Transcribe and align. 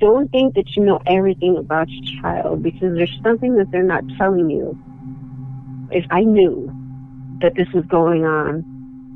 don't 0.00 0.32
think 0.32 0.54
that 0.54 0.74
you 0.74 0.82
know 0.82 1.00
everything 1.06 1.56
about 1.56 1.88
your 1.88 2.22
child 2.22 2.62
because 2.62 2.94
there's 2.94 3.20
something 3.22 3.56
that 3.56 3.70
they're 3.70 3.82
not 3.82 4.02
telling 4.16 4.48
you. 4.50 4.76
If 5.90 6.06
I 6.10 6.22
knew 6.22 6.72
that 7.42 7.54
this 7.54 7.68
was 7.72 7.84
going 7.84 8.24
on, 8.24 8.64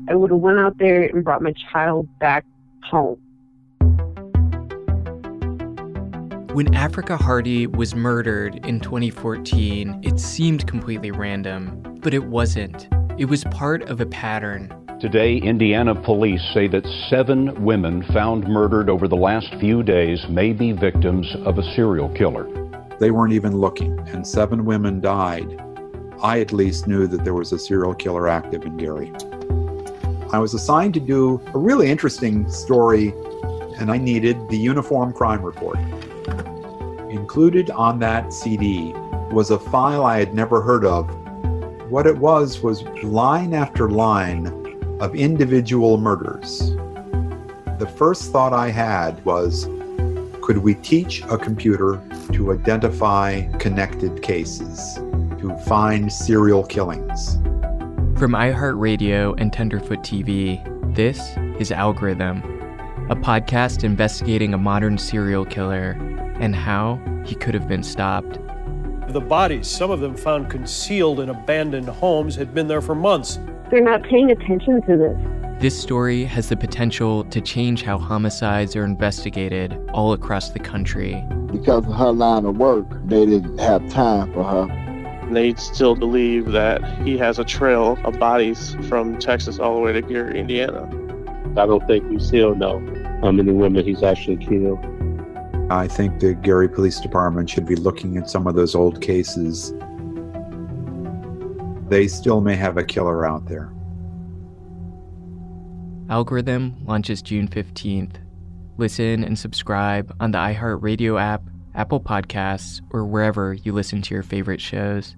I 0.07 0.15
would 0.15 0.29
have 0.29 0.39
went 0.39 0.59
out 0.59 0.77
there 0.77 1.03
and 1.03 1.23
brought 1.23 1.41
my 1.41 1.53
child 1.71 2.07
back 2.19 2.45
home. 2.83 3.17
When 6.53 6.67
Afrikka 6.67 7.19
Hardy 7.19 7.67
was 7.67 7.95
murdered 7.95 8.63
in 8.65 8.79
2014, 8.79 9.99
it 10.03 10.19
seemed 10.19 10.67
completely 10.67 11.11
random, 11.11 11.81
but 12.01 12.13
it 12.13 12.25
wasn't. 12.25 12.87
It 13.17 13.25
was 13.25 13.43
part 13.45 13.89
of 13.89 13.99
a 13.99 14.05
pattern. 14.05 14.71
Today, 15.01 15.35
Indiana 15.35 15.93
police 15.93 16.41
say 16.53 16.69
that 16.69 16.87
seven 17.09 17.65
women 17.65 18.01
found 18.13 18.47
murdered 18.47 18.89
over 18.89 19.09
the 19.09 19.17
last 19.17 19.53
few 19.59 19.83
days 19.83 20.25
may 20.29 20.53
be 20.53 20.71
victims 20.71 21.35
of 21.43 21.57
a 21.57 21.73
serial 21.75 22.07
killer. 22.07 22.47
They 22.97 23.11
weren't 23.11 23.33
even 23.33 23.57
looking, 23.57 23.99
and 24.07 24.25
seven 24.25 24.63
women 24.63 25.01
died. 25.01 25.61
I 26.23 26.39
at 26.39 26.53
least 26.53 26.87
knew 26.87 27.07
that 27.07 27.25
there 27.25 27.33
was 27.33 27.51
a 27.51 27.59
serial 27.59 27.93
killer 27.93 28.29
active 28.29 28.63
in 28.63 28.77
Gary. 28.77 29.11
I 30.31 30.39
was 30.39 30.53
assigned 30.53 30.93
to 30.93 31.01
do 31.01 31.41
a 31.53 31.59
really 31.59 31.91
interesting 31.91 32.49
story, 32.49 33.09
and 33.77 33.91
I 33.91 33.97
needed 33.97 34.37
the 34.47 34.57
Uniform 34.57 35.11
Crime 35.11 35.41
Report. 35.41 35.77
Included 37.11 37.69
on 37.69 37.99
that 37.99 38.31
CD 38.31 38.93
was 39.29 39.51
a 39.51 39.59
file 39.59 40.05
I 40.05 40.19
had 40.19 40.33
never 40.33 40.61
heard 40.61 40.85
of. 40.85 41.09
What 41.91 42.07
it 42.07 42.17
was 42.17 42.61
was 42.63 42.81
line 43.03 43.53
after 43.53 43.89
line 43.89 44.64
of 44.99 45.15
individual 45.15 45.97
murders. 45.97 46.71
The 47.79 47.91
first 47.97 48.31
thought 48.31 48.53
I 48.53 48.69
had 48.69 49.23
was 49.25 49.67
could 50.41 50.59
we 50.59 50.75
teach 50.75 51.23
a 51.23 51.37
computer 51.37 51.99
to 52.33 52.53
identify 52.53 53.41
connected 53.57 54.21
cases, 54.21 54.95
to 55.39 55.57
find 55.65 56.13
serial 56.13 56.63
killings? 56.63 57.35
From 58.19 58.33
iHeartRadio 58.33 59.33
and 59.39 59.51
Tenderfoot 59.51 59.99
TV, 59.99 60.61
this 60.95 61.19
is 61.59 61.71
Algorithm, 61.71 62.43
a 63.09 63.15
podcast 63.15 63.83
investigating 63.83 64.53
a 64.53 64.57
modern 64.57 64.97
serial 64.97 65.45
killer 65.45 65.97
and 66.39 66.55
how 66.55 67.01
he 67.25 67.35
could 67.35 67.53
have 67.53 67.67
been 67.67 67.83
stopped. 67.83 68.37
The 69.15 69.21
bodies, 69.21 69.69
some 69.69 69.91
of 69.91 70.01
them 70.01 70.13
found 70.13 70.49
concealed 70.49 71.21
in 71.21 71.29
abandoned 71.29 71.87
homes, 71.87 72.35
had 72.35 72.53
been 72.53 72.67
there 72.67 72.81
for 72.81 72.95
months. 72.95 73.39
They're 73.71 73.79
not 73.79 74.03
paying 74.03 74.29
attention 74.29 74.81
to 74.81 74.97
this. 74.97 75.61
This 75.61 75.81
story 75.81 76.25
has 76.25 76.49
the 76.49 76.57
potential 76.57 77.23
to 77.23 77.39
change 77.39 77.83
how 77.83 77.97
homicides 77.97 78.75
are 78.75 78.83
investigated 78.83 79.79
all 79.93 80.11
across 80.11 80.49
the 80.49 80.59
country. 80.59 81.23
Because 81.49 81.85
of 81.85 81.93
her 81.93 82.11
line 82.11 82.43
of 82.43 82.57
work, 82.57 82.87
they 83.05 83.25
didn't 83.25 83.57
have 83.57 83.89
time 83.89 84.33
for 84.33 84.43
her. 84.43 85.29
They 85.31 85.53
still 85.53 85.95
believe 85.95 86.51
that 86.51 86.83
he 87.03 87.17
has 87.17 87.39
a 87.39 87.45
trail 87.45 87.97
of 88.03 88.19
bodies 88.19 88.75
from 88.89 89.17
Texas 89.17 89.59
all 89.59 89.75
the 89.75 89.81
way 89.81 89.93
to 89.93 90.01
Gary, 90.01 90.37
Indiana. 90.37 90.89
I 91.51 91.65
don't 91.65 91.87
think 91.87 92.03
we 92.09 92.19
still 92.19 92.53
know 92.53 92.79
how 93.21 93.31
many 93.31 93.53
women 93.53 93.85
he's 93.85 94.03
actually 94.03 94.45
killed. 94.45 94.83
I 95.69 95.87
think 95.87 96.19
the 96.19 96.35
Gary 96.35 96.69
Police 96.69 96.99
Department 96.99 97.49
should 97.49 97.65
be 97.65 97.75
looking 97.75 98.17
at 98.17 98.29
some 98.29 98.45
of 98.45 98.53
those 98.53 98.75
old 98.75 99.01
cases. 99.01 99.73
They 101.89 102.07
still 102.07 102.39
may 102.39 102.55
have 102.55 102.77
a 102.77 102.83
killer 102.83 103.25
out 103.25 103.47
there. 103.47 103.71
Algorithm 106.07 106.75
launches 106.85 107.23
June 107.23 107.47
15th. 107.47 108.17
Listen 108.77 109.23
and 109.23 109.39
subscribe 109.39 110.15
on 110.19 110.31
the 110.31 110.37
iHeartRadio 110.37 111.19
app, 111.19 111.41
Apple 111.73 111.99
Podcasts, 111.99 112.81
or 112.91 113.03
wherever 113.03 113.53
you 113.53 113.73
listen 113.73 114.03
to 114.03 114.13
your 114.13 114.23
favorite 114.23 114.61
shows. 114.61 115.15